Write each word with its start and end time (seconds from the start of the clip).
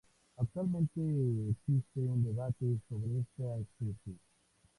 Actualmente 0.35 0.99
existe 1.51 1.99
un 1.99 2.23
debate 2.23 2.65
sobre 2.89 3.19
esta 3.19 3.59
especie. 3.59 4.15